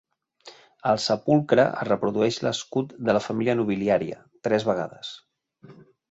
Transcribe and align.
Al 0.91 0.99
sepulcre 1.01 1.65
es 1.81 1.85
reprodueix 1.89 2.39
l'escut 2.45 2.95
de 3.09 3.15
la 3.17 3.21
família 3.25 3.55
nobiliària, 3.59 4.17
tres 4.49 4.65
vegades. 4.71 5.13